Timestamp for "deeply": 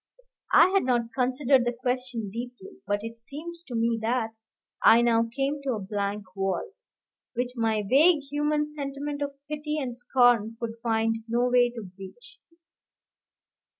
2.31-2.79